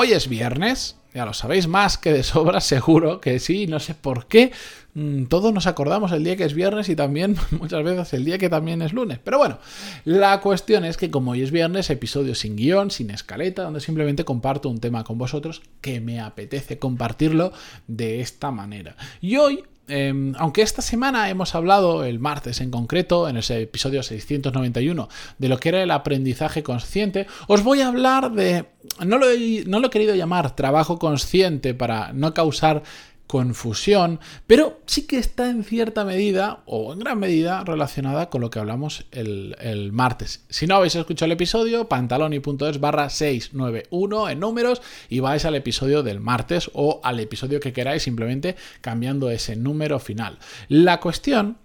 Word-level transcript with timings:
Hoy 0.00 0.12
es 0.12 0.28
viernes, 0.28 0.94
ya 1.12 1.26
lo 1.26 1.34
sabéis 1.34 1.66
más 1.66 1.98
que 1.98 2.12
de 2.12 2.22
sobra, 2.22 2.60
seguro 2.60 3.20
que 3.20 3.40
sí, 3.40 3.66
no 3.66 3.80
sé 3.80 3.96
por 3.96 4.28
qué. 4.28 4.52
Mm, 4.94 5.24
todos 5.24 5.52
nos 5.52 5.66
acordamos 5.66 6.12
el 6.12 6.22
día 6.22 6.36
que 6.36 6.44
es 6.44 6.54
viernes 6.54 6.88
y 6.88 6.94
también 6.94 7.34
muchas 7.50 7.82
veces 7.82 8.12
el 8.12 8.24
día 8.24 8.38
que 8.38 8.48
también 8.48 8.80
es 8.80 8.92
lunes. 8.92 9.18
Pero 9.18 9.38
bueno, 9.38 9.58
la 10.04 10.40
cuestión 10.40 10.84
es 10.84 10.96
que 10.96 11.10
como 11.10 11.32
hoy 11.32 11.42
es 11.42 11.50
viernes, 11.50 11.90
episodio 11.90 12.36
sin 12.36 12.54
guion, 12.54 12.92
sin 12.92 13.10
escaleta, 13.10 13.64
donde 13.64 13.80
simplemente 13.80 14.24
comparto 14.24 14.68
un 14.68 14.78
tema 14.78 15.02
con 15.02 15.18
vosotros 15.18 15.62
que 15.80 16.00
me 16.00 16.20
apetece 16.20 16.78
compartirlo 16.78 17.52
de 17.88 18.20
esta 18.20 18.52
manera. 18.52 18.94
Y 19.20 19.34
hoy 19.38 19.64
Em, 19.88 20.34
aunque 20.36 20.62
esta 20.62 20.82
semana 20.82 21.30
hemos 21.30 21.54
hablado, 21.54 22.04
el 22.04 22.18
martes 22.18 22.60
en 22.60 22.70
concreto, 22.70 23.28
en 23.28 23.38
ese 23.38 23.62
episodio 23.62 24.02
691, 24.02 25.08
de 25.38 25.48
lo 25.48 25.58
que 25.58 25.70
era 25.70 25.82
el 25.82 25.90
aprendizaje 25.90 26.62
consciente, 26.62 27.26
os 27.46 27.62
voy 27.62 27.80
a 27.80 27.88
hablar 27.88 28.32
de, 28.32 28.66
no 29.04 29.18
lo 29.18 29.26
no 29.66 29.80
lo 29.80 29.86
he 29.86 29.90
querido 29.90 30.14
llamar 30.14 30.54
trabajo 30.54 30.98
consciente 30.98 31.74
para 31.74 32.12
no 32.12 32.34
causar 32.34 32.82
confusión, 33.28 34.18
pero 34.46 34.80
sí 34.86 35.06
que 35.06 35.18
está 35.18 35.50
en 35.50 35.62
cierta 35.62 36.04
medida 36.04 36.62
o 36.64 36.92
en 36.92 36.98
gran 36.98 37.20
medida 37.20 37.62
relacionada 37.62 38.30
con 38.30 38.40
lo 38.40 38.50
que 38.50 38.58
hablamos 38.58 39.04
el, 39.12 39.92
martes. 39.92 40.44
Si 40.48 40.66
no 40.66 40.76
habéis 40.76 40.96
escuchado 40.96 41.26
el 41.26 41.32
episodio, 41.32 41.88
pantaloni.es 41.88 42.80
barra 42.80 43.10
691 43.10 44.30
en 44.30 44.40
números 44.40 44.82
y 45.10 45.20
vais 45.20 45.44
al 45.44 45.54
episodio 45.54 46.02
del 46.02 46.20
martes 46.20 46.70
o 46.72 47.00
al 47.04 47.20
episodio 47.20 47.60
que 47.60 47.72
queráis 47.72 48.02
simplemente 48.02 48.56
cambiando 48.80 49.30
ese 49.30 49.54
número 49.54 49.98
final. 49.98 50.38
La 50.68 50.98
cuestión 50.98 51.58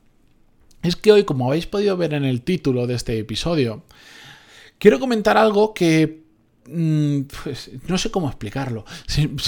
es 0.84 0.98
que 0.98 1.14
hoy, 1.14 1.24
como 1.24 1.48
habéis 1.48 1.66
podido 1.66 1.96
ver 1.96 2.14
en 2.14 2.26
el 2.26 2.42
título 2.42 2.88
de 2.88 2.96
este 2.96 3.18
episodio, 3.18 3.84
quiero 4.80 5.00
comentar 5.00 5.38
algo 5.38 5.74
que 5.74 6.23
pues 6.66 7.72
no 7.88 7.98
sé 7.98 8.12
cómo 8.12 8.28
explicarlo. 8.28 8.86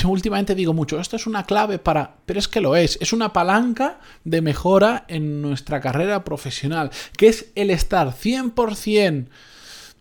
últimamente 0.05 0.55
digo 0.55 0.73
mucho, 0.73 0.99
esto 0.99 1.15
es 1.15 1.27
una 1.27 1.45
clave 1.45 1.79
para... 1.79 2.17
Pero 2.25 2.39
es 2.39 2.47
que 2.47 2.61
lo 2.61 2.75
es, 2.75 2.97
es 3.01 3.13
una 3.13 3.33
palanca 3.33 3.99
de 4.23 4.41
mejora 4.41 5.05
en 5.07 5.41
nuestra 5.41 5.81
carrera 5.81 6.23
profesional, 6.23 6.91
que 7.17 7.27
es 7.27 7.51
el 7.55 7.69
estar 7.69 8.13
100% 8.13 9.27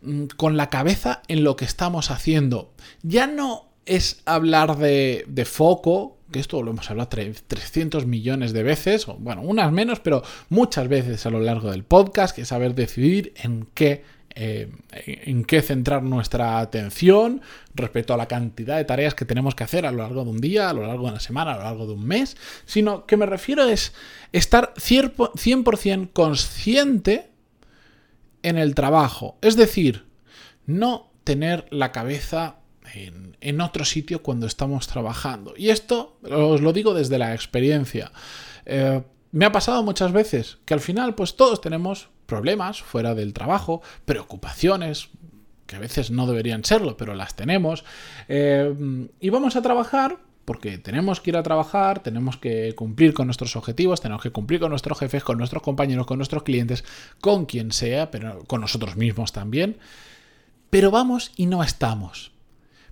mm, 0.03 0.25
con 0.37 0.57
la 0.57 0.71
cabeza 0.71 1.23
en 1.29 1.45
lo 1.45 1.57
que 1.57 1.65
estamos 1.65 2.11
haciendo. 2.11 2.73
Ya 3.03 3.27
no 3.27 3.69
es 3.87 4.23
hablar 4.25 4.79
de, 4.79 5.25
de 5.29 5.45
foco, 5.45 6.19
que 6.33 6.41
esto 6.41 6.63
lo 6.63 6.73
hemos 6.73 6.91
hablado 6.91 7.09
300 7.09 8.07
millones 8.07 8.53
de 8.53 8.63
veces, 8.63 9.07
o 9.09 9.15
bueno, 9.15 9.43
unas 9.43 9.71
menos, 9.71 10.01
pero 10.01 10.23
muchas 10.49 10.89
veces 10.89 11.25
a 11.27 11.31
lo 11.31 11.41
largo 11.41 11.71
del 11.71 11.85
podcast, 11.85 12.35
que 12.35 12.43
es 12.43 12.49
saber 12.49 12.75
decidir 12.75 13.35
en 13.37 13.69
qué 13.75 14.03
eh, 14.37 14.69
en 14.93 15.45
qué 15.45 15.63
centrar 15.63 16.03
nuestra 16.03 16.59
atención 16.59 17.41
respecto 17.75 18.15
a 18.15 18.17
la 18.17 18.27
cantidad 18.27 18.77
de 18.77 18.85
tareas 18.85 19.15
que 19.15 19.25
tenemos 19.25 19.55
que 19.55 19.63
hacer 19.63 19.87
a 19.87 19.93
lo 19.93 19.99
largo 19.99 20.25
de 20.25 20.31
un 20.31 20.41
día, 20.41 20.71
a 20.71 20.73
lo 20.73 20.87
largo 20.87 21.05
de 21.05 21.11
una 21.11 21.21
semana, 21.21 21.53
a 21.53 21.57
lo 21.57 21.63
largo 21.63 21.87
de 21.87 21.93
un 21.93 22.05
mes, 22.05 22.37
sino 22.67 23.07
que 23.07 23.17
me 23.17 23.27
refiero 23.27 23.65
es 23.65 23.95
estar 24.33 24.75
100% 24.75 26.11
consciente 26.13 27.31
en 28.43 28.59
el 28.59 28.75
trabajo. 28.75 29.39
Es 29.41 29.57
decir, 29.57 30.05
no 30.67 31.11
tener 31.25 31.67
la 31.71 31.93
cabeza 31.93 32.57
en, 32.93 33.61
otro 33.61 33.85
sitio 33.85 34.23
cuando 34.23 34.47
estamos 34.47 34.87
trabajando. 34.87 35.55
Y 35.57 35.71
esto 35.71 36.19
os 36.23 36.61
lo 36.61 36.73
digo 36.73 36.95
desde 36.95 37.19
la 37.19 37.35
experiencia. 37.35 38.13
Eh, 38.67 39.03
me 39.33 39.45
ha 39.45 39.53
pasado 39.53 39.83
muchas 39.83 40.13
veces 40.13 40.59
que 40.65 40.75
al 40.75 40.81
final 40.81 41.15
pues 41.15 41.37
todos 41.37 41.61
tenemos 41.61 42.09
problemas 42.27 42.83
fuera 42.83 43.15
del 43.15 43.33
trabajo, 43.33 43.83
preocupaciones, 44.05 45.09
que 45.67 45.77
a 45.77 45.81
veces 45.81 46.11
no 46.11 46.27
deberían 46.27 46.65
serlo, 46.65 46.97
pero 46.97 47.15
las 47.15 47.35
tenemos, 47.37 47.85
eh, 48.29 49.09
y 49.21 49.31
vamos 49.31 49.57
a 49.57 49.63
trabajar 49.63 50.19
porque 50.45 50.79
tenemos 50.79 51.21
que 51.21 51.31
ir 51.31 51.37
a 51.37 51.43
trabajar, 51.43 52.03
tenemos 52.03 52.37
que 52.37 52.75
cumplir 52.75 53.15
con 53.15 53.27
nuestros 53.27 53.57
objetivos, 53.57 54.01
tenemos 54.01 54.23
que 54.23 54.31
cumplir 54.31 54.61
con 54.61 54.71
nuestros 54.71 54.99
jefes, 54.99 55.25
con 55.25 55.39
nuestros 55.39 55.63
compañeros, 55.63 56.07
con 56.07 56.19
nuestros 56.19 56.43
clientes, 56.43 56.85
con 57.21 57.47
quien 57.47 57.73
sea, 57.73 58.11
pero 58.11 58.45
con 58.45 58.61
nosotros 58.61 58.97
mismos 58.97 59.33
también. 59.33 59.79
Pero 60.71 60.91
vamos 60.91 61.33
y 61.37 61.47
no 61.47 61.63
estamos. 61.63 62.33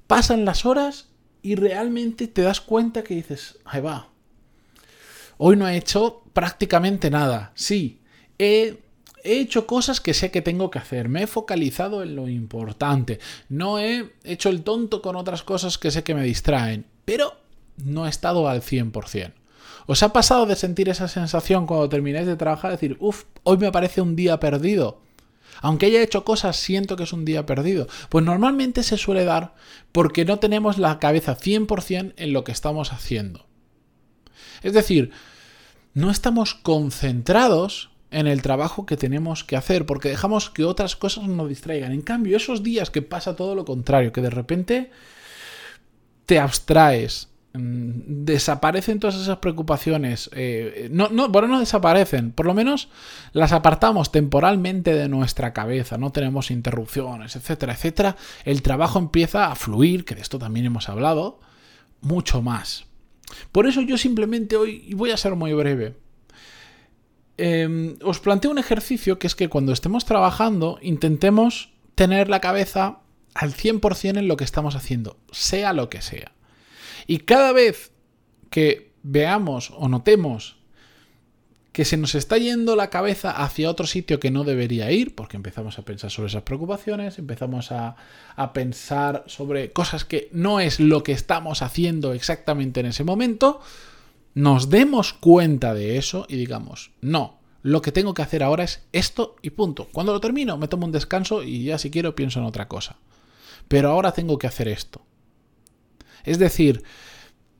Pasan 0.07 0.45
las 0.45 0.65
horas 0.65 1.09
y 1.43 1.57
realmente 1.57 2.27
te 2.27 2.43
das 2.43 2.61
cuenta 2.61 3.03
que 3.03 3.15
dices, 3.15 3.59
ahí 3.65 3.81
va. 3.81 4.09
Hoy 5.37 5.57
no 5.57 5.69
he 5.69 5.77
hecho 5.77 6.23
prácticamente 6.33 7.11
nada. 7.11 7.53
Sí, 7.55 8.01
he 8.39 8.79
he 9.25 9.41
hecho 9.41 9.67
cosas 9.67 10.01
que 10.01 10.15
sé 10.15 10.31
que 10.31 10.43
tengo 10.43 10.71
que 10.71 10.79
hacer, 10.79 11.09
me 11.09 11.23
he 11.23 11.27
focalizado 11.27 12.03
en 12.03 12.17
lo 12.17 12.29
importante, 12.29 13.21
no 13.49 13.79
he 13.79 14.13
hecho 14.25 14.49
el 14.49 14.63
tonto 14.63 15.03
con 15.03 15.17
otras 15.17 15.43
cosas 15.43 15.79
que 15.79 15.91
sé 15.91 16.03
que 16.03 16.15
me 16.15 16.25
distraen, 16.25 16.87
pero 17.05 17.35
no 17.77 18.07
he 18.07 18.11
estado 18.11 18.49
al 18.49 18.63
100%. 18.63 19.33
¿Os 19.87 20.03
ha 20.03 20.13
pasado 20.13 20.47
de 20.47 20.57
sentir 20.57 20.89
esa 20.89 21.09
sensación 21.09 21.67
cuando 21.67 21.89
termináis 21.89 22.27
de 22.27 22.37
trabajar, 22.37 22.71
decir, 22.71 22.97
uff, 23.01 23.25
hoy 23.43 23.59
me 23.59 23.73
parece 23.73 24.01
un 24.01 24.15
día 24.15 24.39
perdido? 24.39 25.01
Aunque 25.61 25.87
haya 25.87 26.03
hecho 26.03 26.25
cosas, 26.25 26.57
siento 26.57 26.97
que 26.97 27.03
es 27.03 27.13
un 27.13 27.25
día 27.25 27.47
perdido. 27.47 27.89
Pues 28.09 28.25
normalmente 28.25 28.83
se 28.83 28.97
suele 28.97 29.25
dar 29.25 29.55
porque 29.93 30.25
no 30.25 30.39
tenemos 30.39 30.79
la 30.79 30.99
cabeza 30.99 31.37
100% 31.37 32.15
en 32.17 32.33
lo 32.33 32.45
que 32.45 32.53
estamos 32.53 32.93
haciendo. 32.93 33.47
Es 34.63 34.73
decir, 34.73 35.11
no 35.95 36.11
estamos 36.11 36.55
concentrados 36.55 37.92
en 38.13 38.27
el 38.27 38.43
trabajo 38.43 38.87
que 38.87 38.97
tenemos 38.97 39.43
que 39.43 39.57
hacer, 39.57 39.87
porque 39.87 40.11
dejamos 40.11 40.51
que 40.51 40.65
otras 40.65 40.97
cosas 40.97 41.27
nos 41.27 41.49
distraigan. 41.49 41.93
En 41.93 42.03
cambio, 42.03 42.37
esos 42.37 42.63
días 42.63 42.91
que 42.91 43.03
pasa 43.03 43.35
todo 43.35 43.55
lo 43.55 43.65
contrario, 43.65 44.13
que 44.13 44.21
de 44.21 44.31
repente 44.31 44.91
te 46.27 46.39
abstraes, 46.39 47.29
mm, 47.55 48.25
desaparecen 48.25 49.01
todas 49.01 49.17
esas 49.17 49.39
preocupaciones. 49.39 50.31
Eh, 50.35 50.89
no, 50.93 51.09
no, 51.09 51.29
bueno, 51.29 51.49
no 51.49 51.59
desaparecen, 51.59 52.33
por 52.33 52.47
lo 52.47 52.55
menos 52.55 52.89
las 53.33 53.53
apartamos 53.53 54.13
temporalmente 54.13 54.95
de 54.95 55.09
nuestra 55.09 55.53
cabeza, 55.53 55.99
no 55.99 56.13
tenemos 56.13 56.51
interrupciones, 56.51 57.35
etcétera, 57.35 57.73
etcétera. 57.73 58.17
El 58.45 58.63
trabajo 58.63 58.99
empieza 58.99 59.51
a 59.51 59.55
fluir, 59.55 60.05
que 60.05 60.15
de 60.15 60.21
esto 60.21 60.39
también 60.39 60.67
hemos 60.67 60.89
hablado, 60.89 61.41
mucho 62.03 62.43
más. 62.43 62.85
Por 63.51 63.67
eso 63.67 63.81
yo 63.81 63.97
simplemente 63.97 64.57
hoy, 64.57 64.85
y 64.87 64.95
voy 64.95 65.11
a 65.11 65.17
ser 65.17 65.35
muy 65.35 65.53
breve, 65.55 65.95
Em, 67.45 67.99
os 68.07 68.21
planteo 68.21 68.53
un 68.53 68.59
ejercicio 68.59 69.19
que 69.19 69.27
es 69.27 69.35
que 69.35 69.49
cuando 69.49 69.73
estemos 69.73 70.05
trabajando 70.05 70.79
intentemos 70.81 71.73
tener 71.97 72.29
la 72.29 72.39
cabeza 72.39 73.01
al 73.35 73.53
100% 73.53 74.17
en 74.17 74.29
lo 74.29 74.37
que 74.37 74.45
estamos 74.45 74.77
haciendo, 74.77 75.17
sea 75.33 75.73
lo 75.73 75.91
que 75.91 76.03
sea. 76.03 76.31
Y 77.09 77.19
cada 77.19 77.53
vez 77.53 77.91
que 78.49 78.93
veamos 79.03 79.73
o 79.75 79.89
notemos 79.89 80.63
que 81.73 81.85
se 81.85 81.97
nos 81.97 82.15
está 82.15 82.39
yendo 82.39 82.77
la 82.77 82.91
cabeza 82.91 83.33
hacia 83.33 83.71
otro 83.71 83.89
sitio 83.89 84.21
que 84.21 84.31
no 84.31 84.45
debería 84.45 84.93
ir, 84.93 85.17
porque 85.17 85.37
empezamos 85.37 85.81
a 85.81 85.83
pensar 85.83 86.13
sobre 86.13 86.29
esas 86.29 86.43
preocupaciones, 86.43 87.19
empezamos 87.19 87.73
a, 87.73 87.97
a, 88.37 88.53
pensar 88.53 89.25
sobre 89.27 89.73
cosas 89.73 90.05
que 90.05 90.29
no 90.31 90.61
es 90.61 90.79
lo 90.79 91.03
que 91.03 91.11
estamos 91.11 91.61
haciendo 91.61 92.13
exactamente 92.13 92.79
en 92.79 92.87
ese 92.87 93.03
momento, 93.03 93.61
nos 94.35 94.71
demos 94.71 95.13
cuenta 95.13 95.75
de 95.75 95.99
eso 95.99 96.27
y 96.29 96.37
digamos, 96.37 96.93
no, 97.01 97.39
lo 97.63 97.83
que 97.83 97.93
tengo 97.93 98.15
que 98.15 98.23
hacer 98.23 98.43
ahora 98.43 98.65
es 98.65 98.83
esto 98.93 99.37
y 99.43 99.51
punto. 99.51 99.89
Cuando 99.93 100.13
lo 100.13 100.21
termino 100.21 100.57
me 100.59 100.69
tomo 100.69 100.87
un 100.87 100.93
descanso 100.93 101.43
y 101.43 101.65
ya 101.65 101.79
si 101.79 101.91
quiero 101.91 102.17
pienso 102.17 102.41
en 102.41 102.47
otra 102.47 102.69
cosa. 102.69 102.97
Pero 103.69 103.91
ahora 103.91 104.13
tengo 104.13 104.39
que 104.39 104.47
hacer 104.47 104.69
esto. 104.69 105.03
Es 106.25 106.39
decir, 106.39 106.83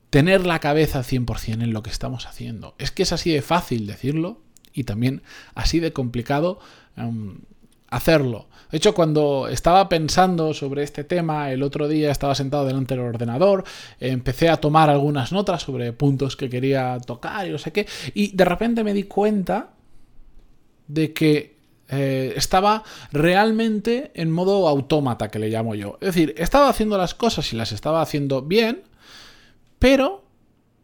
tener 0.09 0.45
la 0.45 0.59
cabeza 0.59 1.01
100% 1.01 1.63
en 1.63 1.73
lo 1.73 1.83
que 1.83 1.89
estamos 1.89 2.27
haciendo. 2.27 2.75
Es 2.77 2.91
que 2.91 3.03
es 3.03 3.13
así 3.13 3.31
de 3.31 3.41
fácil 3.41 3.87
decirlo 3.87 4.41
y 4.73 4.83
también 4.83 5.23
así 5.55 5.79
de 5.79 5.93
complicado 5.93 6.59
em, 6.97 7.39
hacerlo. 7.95 8.47
De 8.71 8.77
hecho, 8.77 8.95
cuando 8.95 9.47
estaba 9.49 9.87
pensando 9.87 10.53
sobre 10.53 10.81
este 10.81 11.03
tema, 11.03 11.51
el 11.51 11.61
otro 11.61 11.87
día 11.87 12.09
estaba 12.09 12.33
sentado 12.33 12.65
delante 12.65 12.95
del 12.95 13.03
ordenador, 13.03 13.63
empecé 13.99 14.49
a 14.49 14.57
tomar 14.57 14.89
algunas 14.89 15.31
notas 15.31 15.61
sobre 15.61 15.93
puntos 15.93 16.35
que 16.35 16.49
quería 16.49 16.97
tocar 17.05 17.47
y 17.47 17.51
no 17.51 17.59
sé 17.59 17.71
qué, 17.71 17.85
y 18.15 18.35
de 18.35 18.45
repente 18.45 18.83
me 18.83 18.93
di 18.93 19.03
cuenta 19.03 19.73
de 20.87 21.13
que 21.13 21.53
eh, 21.89 22.33
estaba 22.35 22.83
realmente 23.11 24.11
en 24.15 24.31
modo 24.31 24.67
autómata, 24.67 25.29
que 25.29 25.37
le 25.37 25.49
llamo 25.49 25.75
yo. 25.75 25.97
Es 26.01 26.15
decir, 26.15 26.33
estaba 26.37 26.69
haciendo 26.69 26.97
las 26.97 27.13
cosas 27.13 27.51
y 27.53 27.55
las 27.55 27.71
estaba 27.71 28.01
haciendo 28.01 28.41
bien, 28.41 28.83
pero 29.77 30.23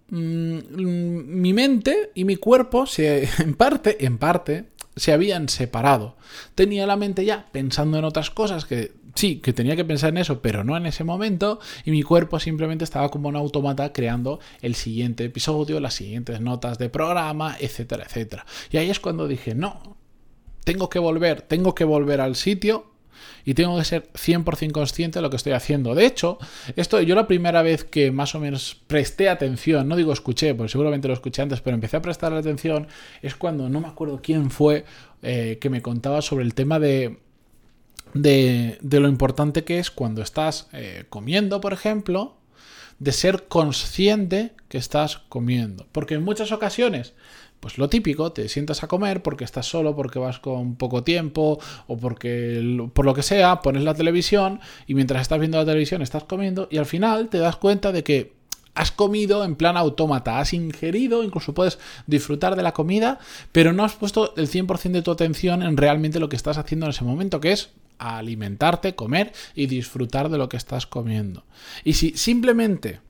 mm, 0.10 0.60
mi 0.76 1.54
mente 1.54 2.12
y 2.14 2.26
mi 2.26 2.36
cuerpo 2.36 2.86
se, 2.86 3.28
en 3.40 3.56
parte, 3.56 4.06
en 4.06 4.20
parte, 4.20 4.70
se 5.00 5.13
habían 5.13 5.50
separado. 5.50 6.18
Tenía 6.56 6.86
la 6.86 6.96
mente 6.96 7.25
ya 7.25 7.48
pensando 7.51 7.98
en 7.98 8.06
otras 8.06 8.30
cosas 8.30 8.66
que 8.66 8.92
sí, 9.16 9.38
que 9.38 9.54
tenía 9.54 9.75
que 9.75 9.86
pensar 9.86 10.10
en 10.10 10.18
eso, 10.18 10.42
pero 10.42 10.63
no 10.63 10.78
en 10.78 10.86
ese 10.86 11.04
momento, 11.04 11.60
y 11.86 11.92
mi 11.92 12.04
cuerpo 12.04 12.40
simplemente 12.40 12.84
estaba 12.84 13.10
como 13.10 13.30
un 13.30 13.36
automata 13.36 13.92
creando 13.92 14.40
el 14.62 14.75
siguiente 14.75 15.25
episodio, 15.25 15.80
las 15.80 15.94
siguientes 15.94 16.40
notas 16.42 16.78
de 16.78 16.90
programa, 16.90 17.57
etcétera, 17.60 18.06
etcétera. 18.06 18.46
Y 18.72 18.78
ahí 18.78 18.90
es 18.90 19.00
cuando 19.00 19.28
dije, 19.28 19.56
no, 19.56 19.98
tengo 20.63 20.90
que 20.90 21.00
volver, 21.00 21.42
tengo 21.42 21.75
que 21.75 21.84
volver 21.84 22.22
al 22.22 22.36
sitio 22.36 22.89
y 23.45 23.54
tengo 23.54 23.77
que 23.77 23.86
ser 23.86 24.10
100% 24.13 24.71
consciente 24.71 25.19
de 25.19 25.24
lo 25.24 25.30
que 25.30 25.36
estoy 25.36 25.54
haciendo. 25.54 25.95
De 25.95 26.06
hecho, 26.06 26.38
esto 26.75 27.01
yo 27.01 27.16
la 27.16 27.27
primera 27.27 27.62
vez 27.62 27.83
que 27.83 28.12
más 28.12 28.36
o 28.36 28.39
menos 28.39 28.77
presté 28.88 29.30
atención, 29.30 29.88
no 29.88 29.95
digo 29.95 30.13
escuché, 30.13 30.56
porque 30.56 30.71
seguramente 30.71 31.07
lo 31.07 31.13
escuché 31.13 31.42
antes, 31.42 31.62
pero 31.62 31.75
empecé 31.75 31.98
a 31.98 32.01
prestar 32.01 32.33
atención, 32.33 32.88
es 33.21 33.36
cuando 33.36 33.69
no 33.69 33.81
me 33.81 33.88
acuerdo 33.88 34.21
quién 34.21 34.51
fue 34.51 34.86
eh, 35.21 35.57
que 35.60 35.69
me 35.69 35.81
contaba 35.81 36.21
sobre 36.21 36.45
el 36.45 36.54
tema 36.54 36.80
de, 36.80 37.18
de, 38.13 38.77
lo 38.81 39.07
importante 39.07 39.63
que 39.63 39.80
es 39.80 39.92
cuando 39.92 40.21
estás 40.21 40.68
eh, 40.74 41.06
comiendo, 41.10 41.62
por 41.62 41.74
ejemplo, 41.74 42.38
de 43.00 43.12
ser 43.12 43.48
consciente 43.48 44.51
que 44.68 44.77
estás 44.77 45.18
comiendo. 45.30 45.88
Porque 45.92 46.16
en 46.16 46.24
muchas 46.24 46.51
ocasiones 46.51 47.13
pues 47.60 47.78
lo 47.78 47.90
típico, 47.90 48.32
te 48.32 48.48
sientas 48.50 48.84
a 48.84 48.88
comer 48.88 49.22
porque 49.22 49.44
estás 49.44 49.68
solo, 49.68 49.96
porque 49.96 50.20
vas 50.20 50.40
con 50.40 50.76
poco 50.76 51.04
tiempo 51.04 51.60
o 51.88 51.98
porque 51.98 52.90
por 52.94 53.06
lo 53.06 53.14
que 53.14 53.24
sea, 53.24 53.62
pones 53.62 53.84
la 53.84 53.94
televisión 53.94 54.60
y 54.88 54.96
mientras 54.96 55.22
estás 55.22 55.40
viendo 55.40 55.58
la 55.58 55.66
televisión 55.66 56.02
estás 56.02 56.24
comiendo 56.24 56.68
y 56.72 56.78
al 56.78 56.86
final 56.86 57.30
te 57.30 57.38
das 57.38 57.58
cuenta 57.58 57.92
de 57.92 58.04
que 58.04 58.40
has 58.76 58.92
comido 58.92 59.44
en 59.44 59.56
plan 59.56 59.76
autómata, 59.76 60.40
has 60.40 60.54
ingerido, 60.54 61.24
incluso 61.24 61.54
puedes 61.54 61.80
disfrutar 62.08 62.56
de 62.56 62.64
la 62.64 62.72
comida, 62.72 63.20
pero 63.52 63.74
no 63.74 63.84
has 63.84 63.96
puesto 63.96 64.34
el 64.38 64.48
100% 64.48 64.92
de 64.92 65.02
tu 65.02 65.12
atención 65.12 65.64
en 65.64 65.76
realmente 65.76 66.20
lo 66.20 66.30
que 66.30 66.38
estás 66.38 66.58
haciendo 66.58 66.86
en 66.86 66.92
ese 66.92 67.04
momento, 67.04 67.42
que 67.42 67.52
es 67.52 67.72
alimentarte, 67.98 68.96
comer 68.96 69.34
y 69.54 69.66
disfrutar 69.66 70.30
de 70.30 70.38
lo 70.38 70.48
que 70.48 70.56
estás 70.56 70.88
comiendo. 70.88 71.44
Y 71.84 71.94
si 71.94 72.12
simplemente 72.12 73.02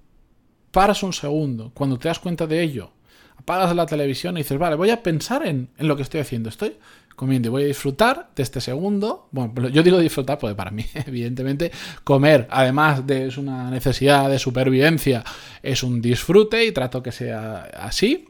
paras 0.72 1.04
un 1.04 1.14
segundo, 1.14 1.72
cuando 1.76 2.00
te 2.00 2.08
das 2.08 2.18
cuenta 2.18 2.48
de 2.48 2.64
ello, 2.64 2.92
apagas 3.40 3.74
la 3.76 3.86
televisión 3.86 4.36
y 4.38 4.42
dices, 4.42 4.58
vale, 4.58 4.76
voy 4.76 4.90
a 4.90 5.02
pensar 5.02 5.46
en, 5.46 5.70
lo 5.78 5.96
que 5.96 6.04
estoy 6.04 6.20
haciendo. 6.20 6.50
Estoy 6.50 6.76
comiendo 7.16 7.48
y 7.48 7.52
voy 7.52 7.64
a 7.64 7.68
disfrutar 7.68 8.30
de 8.36 8.44
este 8.44 8.62
segundo. 8.62 9.28
Bueno, 9.32 9.70
yo 9.70 9.82
digo 9.82 9.98
disfrutar 9.98 10.38
porque 10.38 10.56
para 10.56 10.72
mí, 10.72 10.86
evidentemente, 10.94 11.72
comer, 12.04 12.48
además 12.52 13.08
de 13.08 13.28
es 13.28 13.38
una 13.38 13.72
necesidad 13.72 14.30
de 14.30 14.40
supervivencia, 14.40 15.24
es 15.64 15.84
un 15.84 16.02
disfrute 16.02 16.66
y 16.66 16.72
trato 16.72 17.02
que 17.02 17.12
sea 17.12 17.70
así. 17.74 18.26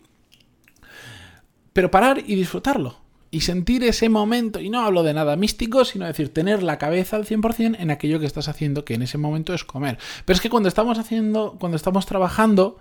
Pero 1.73 1.91
parar 1.91 2.23
y 2.25 2.35
disfrutarlo. 2.35 2.97
Y 3.31 3.41
sentir 3.41 3.83
ese 3.83 4.09
momento, 4.09 4.59
y 4.59 4.71
no 4.71 4.81
hablo 4.81 5.03
de 5.03 5.13
nada 5.13 5.35
místico, 5.35 5.85
sino 5.85 6.07
decir, 6.07 6.33
tener 6.33 6.63
la 6.63 6.79
cabeza 6.79 7.15
al 7.15 7.27
100% 7.27 7.77
en 7.79 7.91
aquello 7.91 8.19
que 8.19 8.25
estás 8.25 8.47
haciendo, 8.47 8.85
que 8.85 8.95
en 8.95 9.03
ese 9.03 9.19
momento 9.19 9.53
es 9.53 9.63
comer. 9.63 10.00
Pero 10.25 10.35
es 10.35 10.41
que 10.41 10.50
cuando 10.50 10.67
estamos 10.67 10.97
haciendo, 10.97 11.55
cuando 11.59 11.75
estamos 11.75 12.07
trabajando, 12.07 12.79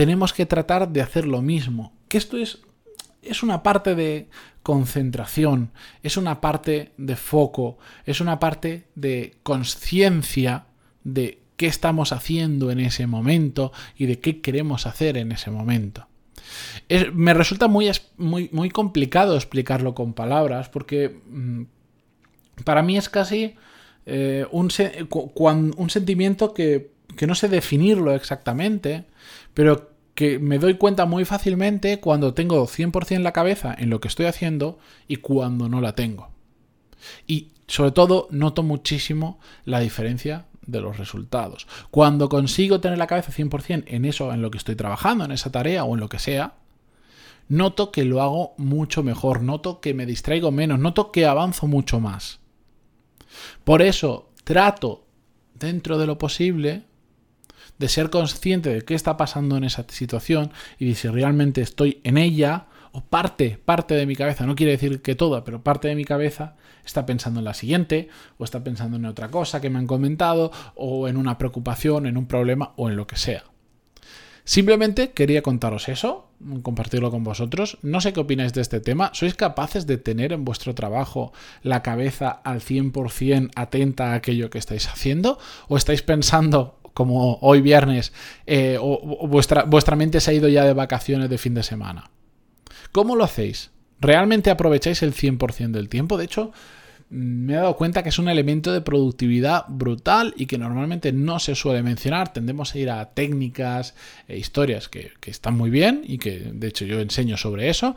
tenemos 0.00 0.32
que 0.32 0.46
tratar 0.46 0.88
de 0.88 1.02
hacer 1.02 1.26
lo 1.26 1.42
mismo. 1.42 1.92
Que 2.08 2.16
esto 2.16 2.38
es, 2.38 2.60
es 3.20 3.42
una 3.42 3.62
parte 3.62 3.94
de 3.94 4.30
concentración, 4.62 5.72
es 6.02 6.16
una 6.16 6.40
parte 6.40 6.92
de 6.96 7.16
foco, 7.16 7.76
es 8.06 8.22
una 8.22 8.40
parte 8.40 8.86
de 8.94 9.34
conciencia 9.42 10.64
de 11.04 11.42
qué 11.58 11.66
estamos 11.66 12.12
haciendo 12.12 12.70
en 12.70 12.80
ese 12.80 13.06
momento 13.06 13.72
y 13.94 14.06
de 14.06 14.20
qué 14.20 14.40
queremos 14.40 14.86
hacer 14.86 15.18
en 15.18 15.32
ese 15.32 15.50
momento. 15.50 16.06
me 17.12 17.34
resulta 17.34 17.68
muy, 17.68 17.90
muy, 18.16 18.48
muy, 18.52 18.70
complicado 18.70 19.36
explicarlo 19.36 19.94
con 19.94 20.14
palabras 20.14 20.70
porque 20.70 21.20
mm, 21.28 21.64
para 22.64 22.82
mí 22.82 22.96
es 22.96 23.10
casi 23.10 23.54
eh, 24.06 24.46
un, 24.50 24.70
un, 25.76 25.90
sentimiento 25.90 26.54
que, 26.54 26.90
que 27.18 27.26
no 27.26 27.34
sé 27.34 27.50
definirlo 27.50 28.14
exactamente, 28.14 29.04
pero 29.52 29.89
que 30.20 30.38
me 30.38 30.58
doy 30.58 30.74
cuenta 30.74 31.06
muy 31.06 31.24
fácilmente 31.24 31.98
cuando 31.98 32.34
tengo 32.34 32.66
100% 32.66 33.20
la 33.20 33.32
cabeza 33.32 33.74
en 33.78 33.88
lo 33.88 34.02
que 34.02 34.08
estoy 34.08 34.26
haciendo 34.26 34.78
y 35.08 35.16
cuando 35.16 35.70
no 35.70 35.80
la 35.80 35.94
tengo. 35.94 36.28
Y 37.26 37.52
sobre 37.66 37.92
todo 37.92 38.28
noto 38.30 38.62
muchísimo 38.62 39.40
la 39.64 39.80
diferencia 39.80 40.44
de 40.66 40.82
los 40.82 40.98
resultados. 40.98 41.66
Cuando 41.90 42.28
consigo 42.28 42.82
tener 42.82 42.98
la 42.98 43.06
cabeza 43.06 43.32
100% 43.32 43.84
en 43.86 44.04
eso, 44.04 44.30
en 44.30 44.42
lo 44.42 44.50
que 44.50 44.58
estoy 44.58 44.76
trabajando, 44.76 45.24
en 45.24 45.32
esa 45.32 45.50
tarea 45.50 45.84
o 45.84 45.94
en 45.94 46.00
lo 46.00 46.10
que 46.10 46.18
sea, 46.18 46.52
noto 47.48 47.90
que 47.90 48.04
lo 48.04 48.20
hago 48.20 48.52
mucho 48.58 49.02
mejor, 49.02 49.40
noto 49.40 49.80
que 49.80 49.94
me 49.94 50.04
distraigo 50.04 50.50
menos, 50.50 50.78
noto 50.78 51.12
que 51.12 51.24
avanzo 51.24 51.66
mucho 51.66 51.98
más. 51.98 52.40
Por 53.64 53.80
eso 53.80 54.28
trato, 54.44 55.06
dentro 55.54 55.96
de 55.96 56.06
lo 56.06 56.18
posible, 56.18 56.89
de 57.78 57.88
ser 57.88 58.10
consciente 58.10 58.70
de 58.70 58.82
qué 58.82 58.94
está 58.94 59.16
pasando 59.16 59.56
en 59.56 59.64
esa 59.64 59.84
situación 59.88 60.52
y 60.78 60.88
de 60.88 60.94
si 60.94 61.08
realmente 61.08 61.60
estoy 61.60 62.00
en 62.04 62.18
ella 62.18 62.66
o 62.92 63.02
parte, 63.02 63.58
parte 63.64 63.94
de 63.94 64.06
mi 64.06 64.16
cabeza, 64.16 64.46
no 64.46 64.56
quiere 64.56 64.72
decir 64.72 65.00
que 65.02 65.14
toda, 65.14 65.44
pero 65.44 65.62
parte 65.62 65.88
de 65.88 65.94
mi 65.94 66.04
cabeza 66.04 66.56
está 66.84 67.06
pensando 67.06 67.40
en 67.40 67.44
la 67.44 67.54
siguiente 67.54 68.08
o 68.38 68.44
está 68.44 68.64
pensando 68.64 68.96
en 68.96 69.04
otra 69.04 69.28
cosa 69.28 69.60
que 69.60 69.70
me 69.70 69.78
han 69.78 69.86
comentado 69.86 70.50
o 70.74 71.08
en 71.08 71.16
una 71.16 71.38
preocupación, 71.38 72.06
en 72.06 72.16
un 72.16 72.26
problema 72.26 72.72
o 72.76 72.88
en 72.88 72.96
lo 72.96 73.06
que 73.06 73.16
sea. 73.16 73.44
Simplemente 74.44 75.12
quería 75.12 75.42
contaros 75.42 75.88
eso, 75.88 76.28
compartirlo 76.62 77.12
con 77.12 77.22
vosotros. 77.22 77.78
No 77.82 78.00
sé 78.00 78.12
qué 78.12 78.18
opináis 78.18 78.52
de 78.52 78.62
este 78.62 78.80
tema. 78.80 79.10
¿Sois 79.14 79.34
capaces 79.34 79.86
de 79.86 79.96
tener 79.96 80.32
en 80.32 80.44
vuestro 80.44 80.74
trabajo 80.74 81.32
la 81.62 81.82
cabeza 81.82 82.30
al 82.30 82.60
100% 82.60 83.50
atenta 83.54 84.10
a 84.10 84.14
aquello 84.14 84.50
que 84.50 84.58
estáis 84.58 84.88
haciendo? 84.88 85.38
¿O 85.68 85.76
estáis 85.76 86.02
pensando 86.02 86.79
como 87.00 87.38
hoy 87.40 87.62
viernes, 87.62 88.12
eh, 88.44 88.78
vuestra, 89.26 89.62
vuestra 89.62 89.96
mente 89.96 90.20
se 90.20 90.32
ha 90.32 90.34
ido 90.34 90.48
ya 90.48 90.66
de 90.66 90.74
vacaciones 90.74 91.30
de 91.30 91.38
fin 91.38 91.54
de 91.54 91.62
semana. 91.62 92.10
¿Cómo 92.92 93.16
lo 93.16 93.24
hacéis? 93.24 93.70
¿Realmente 94.02 94.50
aprovecháis 94.50 95.02
el 95.02 95.14
100% 95.14 95.70
del 95.70 95.88
tiempo? 95.88 96.18
De 96.18 96.26
hecho, 96.26 96.52
me 97.08 97.54
he 97.54 97.56
dado 97.56 97.74
cuenta 97.74 98.02
que 98.02 98.10
es 98.10 98.18
un 98.18 98.28
elemento 98.28 98.70
de 98.70 98.82
productividad 98.82 99.64
brutal 99.68 100.34
y 100.36 100.44
que 100.44 100.58
normalmente 100.58 101.10
no 101.10 101.38
se 101.38 101.54
suele 101.54 101.82
mencionar. 101.82 102.34
Tendemos 102.34 102.74
a 102.74 102.78
ir 102.78 102.90
a 102.90 103.14
técnicas 103.14 103.94
e 104.28 104.36
historias 104.36 104.90
que, 104.90 105.12
que 105.20 105.30
están 105.30 105.56
muy 105.56 105.70
bien 105.70 106.02
y 106.04 106.18
que 106.18 106.50
de 106.52 106.68
hecho 106.68 106.84
yo 106.84 107.00
enseño 107.00 107.38
sobre 107.38 107.70
eso. 107.70 107.96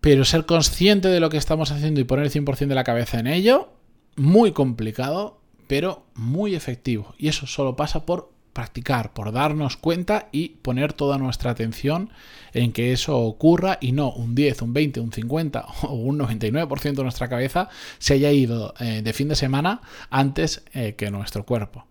Pero 0.00 0.24
ser 0.24 0.46
consciente 0.46 1.08
de 1.08 1.20
lo 1.20 1.28
que 1.28 1.36
estamos 1.36 1.72
haciendo 1.72 2.00
y 2.00 2.04
poner 2.04 2.24
el 2.24 2.32
100% 2.32 2.68
de 2.68 2.74
la 2.74 2.84
cabeza 2.84 3.20
en 3.20 3.26
ello, 3.26 3.74
muy 4.16 4.52
complicado 4.52 5.39
pero 5.70 6.02
muy 6.16 6.56
efectivo. 6.56 7.14
Y 7.16 7.28
eso 7.28 7.46
solo 7.46 7.76
pasa 7.76 8.04
por 8.04 8.32
practicar, 8.52 9.12
por 9.12 9.30
darnos 9.30 9.76
cuenta 9.76 10.28
y 10.32 10.48
poner 10.48 10.92
toda 10.92 11.16
nuestra 11.16 11.52
atención 11.52 12.10
en 12.52 12.72
que 12.72 12.92
eso 12.92 13.16
ocurra 13.18 13.78
y 13.80 13.92
no 13.92 14.10
un 14.10 14.34
10, 14.34 14.62
un 14.62 14.72
20, 14.72 14.98
un 14.98 15.12
50 15.12 15.64
o 15.82 15.94
un 15.94 16.18
99% 16.18 16.94
de 16.94 17.02
nuestra 17.04 17.28
cabeza 17.28 17.68
se 18.00 18.14
haya 18.14 18.32
ido 18.32 18.74
eh, 18.80 19.02
de 19.04 19.12
fin 19.12 19.28
de 19.28 19.36
semana 19.36 19.80
antes 20.10 20.64
eh, 20.72 20.96
que 20.96 21.12
nuestro 21.12 21.46
cuerpo. 21.46 21.86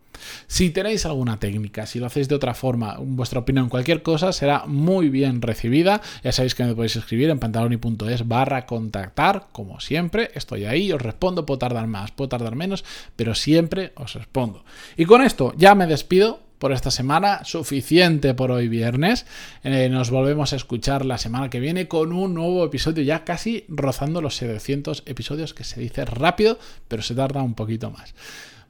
Si 0.47 0.69
tenéis 0.69 1.05
alguna 1.05 1.39
técnica, 1.39 1.85
si 1.85 1.99
lo 1.99 2.05
hacéis 2.05 2.27
de 2.27 2.35
otra 2.35 2.53
forma, 2.53 2.97
vuestra 2.99 3.39
opinión, 3.39 3.69
cualquier 3.69 4.01
cosa 4.01 4.31
será 4.33 4.65
muy 4.65 5.09
bien 5.09 5.41
recibida. 5.41 6.01
Ya 6.23 6.31
sabéis 6.31 6.55
que 6.55 6.63
me 6.63 6.75
podéis 6.75 6.95
escribir 6.95 7.29
en 7.29 7.39
pantaloni.es 7.39 8.27
barra 8.27 8.65
contactar, 8.65 9.47
como 9.51 9.79
siempre. 9.79 10.31
Estoy 10.33 10.65
ahí, 10.65 10.91
os 10.91 11.01
respondo, 11.01 11.45
puedo 11.45 11.59
tardar 11.59 11.87
más, 11.87 12.11
puedo 12.11 12.29
tardar 12.29 12.55
menos, 12.55 12.83
pero 13.15 13.35
siempre 13.35 13.93
os 13.95 14.13
respondo. 14.13 14.63
Y 14.97 15.05
con 15.05 15.21
esto 15.21 15.53
ya 15.57 15.75
me 15.75 15.87
despido 15.87 16.49
por 16.59 16.73
esta 16.73 16.91
semana, 16.91 17.43
suficiente 17.45 18.33
por 18.33 18.51
hoy 18.51 18.67
viernes. 18.67 19.25
Eh, 19.63 19.89
nos 19.89 20.11
volvemos 20.11 20.53
a 20.53 20.57
escuchar 20.57 21.05
la 21.05 21.17
semana 21.17 21.49
que 21.49 21.59
viene 21.59 21.87
con 21.87 22.11
un 22.11 22.33
nuevo 22.33 22.63
episodio, 22.65 23.01
ya 23.01 23.23
casi 23.23 23.65
rozando 23.69 24.21
los 24.21 24.35
700 24.35 25.03
episodios, 25.05 25.53
que 25.53 25.63
se 25.63 25.79
dice 25.79 26.05
rápido, 26.05 26.59
pero 26.87 27.01
se 27.01 27.15
tarda 27.15 27.41
un 27.41 27.55
poquito 27.55 27.89
más. 27.89 28.13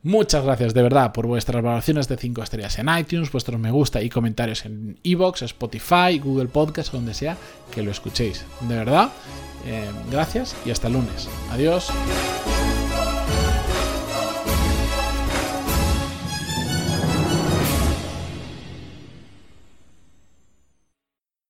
Muchas 0.01 0.45
gracias 0.45 0.73
de 0.73 0.81
verdad 0.81 1.11
por 1.11 1.27
vuestras 1.27 1.61
valoraciones 1.61 2.07
de 2.07 2.15
5 2.15 2.41
estrellas 2.41 2.79
en 2.79 2.87
iTunes, 2.97 3.31
vuestros 3.31 3.59
me 3.59 3.69
gusta 3.69 4.01
y 4.01 4.09
comentarios 4.09 4.65
en 4.65 4.97
Evox, 5.03 5.41
Spotify, 5.41 6.19
Google 6.23 6.47
Podcast, 6.47 6.93
donde 6.93 7.13
sea 7.13 7.35
que 7.71 7.83
lo 7.83 7.91
escuchéis. 7.91 8.45
De 8.61 8.75
verdad, 8.75 9.09
eh, 9.65 9.89
gracias 10.09 10.55
y 10.65 10.71
hasta 10.71 10.87
el 10.87 10.93
lunes. 10.93 11.27
Adiós. 11.51 11.91